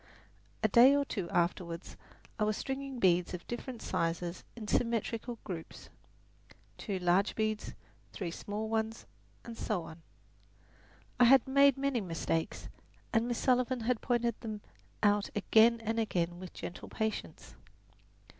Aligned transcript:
A 0.63 0.67
day 0.67 0.95
or 0.95 1.05
two 1.05 1.29
afterward 1.29 1.83
I 2.39 2.43
was 2.43 2.57
stringing 2.57 2.97
beads 2.97 3.35
of 3.35 3.45
different 3.45 3.83
sizes 3.83 4.43
in 4.55 4.67
symmetrical 4.67 5.37
groups 5.43 5.89
two 6.79 6.97
large 6.97 7.35
beads, 7.35 7.75
three 8.11 8.31
small 8.31 8.67
ones, 8.67 9.05
and 9.45 9.55
so 9.55 9.83
on. 9.83 10.01
I 11.19 11.25
had 11.25 11.47
made 11.47 11.77
many 11.77 12.01
mistakes, 12.01 12.67
and 13.13 13.27
Miss 13.27 13.37
Sullivan 13.37 13.81
had 13.81 14.01
pointed 14.01 14.39
them 14.41 14.61
out 15.03 15.29
again 15.35 15.79
and 15.81 15.99
again 15.99 16.39
with 16.39 16.51
gentle 16.51 16.87
patience. 16.89 17.53